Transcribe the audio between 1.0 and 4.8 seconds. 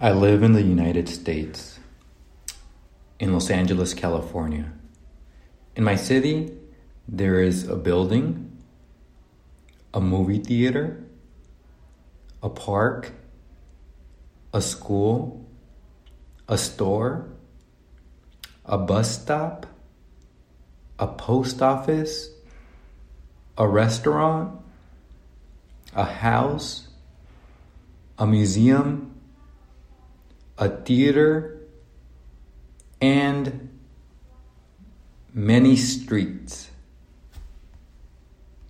States, in Los Angeles, California.